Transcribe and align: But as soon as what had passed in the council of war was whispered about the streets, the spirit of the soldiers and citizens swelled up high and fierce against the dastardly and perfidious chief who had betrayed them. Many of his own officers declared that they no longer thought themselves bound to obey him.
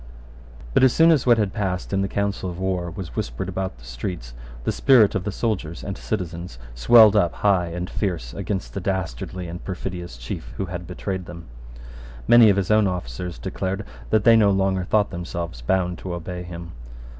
But 0.73 0.81
as 0.83 0.91
soon 0.93 1.11
as 1.11 1.27
what 1.27 1.37
had 1.37 1.53
passed 1.53 1.93
in 1.93 2.01
the 2.01 2.07
council 2.07 2.49
of 2.49 2.57
war 2.57 2.89
was 2.89 3.15
whispered 3.15 3.47
about 3.47 3.77
the 3.77 3.85
streets, 3.85 4.33
the 4.63 4.71
spirit 4.71 5.13
of 5.13 5.25
the 5.25 5.31
soldiers 5.31 5.83
and 5.83 5.95
citizens 5.95 6.57
swelled 6.73 7.15
up 7.15 7.35
high 7.35 7.67
and 7.67 7.87
fierce 7.87 8.33
against 8.33 8.73
the 8.73 8.81
dastardly 8.81 9.47
and 9.47 9.63
perfidious 9.63 10.17
chief 10.17 10.55
who 10.57 10.65
had 10.65 10.87
betrayed 10.87 11.27
them. 11.27 11.45
Many 12.27 12.49
of 12.49 12.57
his 12.57 12.71
own 12.71 12.87
officers 12.87 13.37
declared 13.37 13.85
that 14.09 14.23
they 14.23 14.35
no 14.35 14.49
longer 14.49 14.85
thought 14.85 15.11
themselves 15.11 15.61
bound 15.61 15.99
to 15.99 16.15
obey 16.15 16.41
him. 16.41 16.71